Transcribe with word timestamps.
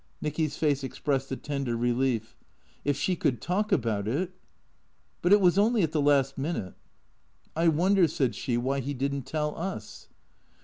Nicky's 0.19 0.57
face 0.57 0.83
expressed 0.83 1.31
a 1.31 1.35
tender 1.37 1.77
relief. 1.77 2.35
If 2.83 2.97
she 2.97 3.15
could 3.15 3.39
talk 3.39 3.71
about 3.71 4.07
it" 4.07 4.31
But 5.21 5.31
it 5.31 5.39
was 5.39 5.59
only 5.59 5.83
at 5.83 5.91
the 5.91 6.01
last 6.01 6.39
minute."" 6.39 6.73
I 7.55 7.67
wonder," 7.67 8.07
said 8.07 8.33
she," 8.33 8.57
why 8.57 8.79
he 8.79 8.95
did 8.95 9.13
n't 9.13 9.27
tell 9.27 9.55
us." 9.55 10.09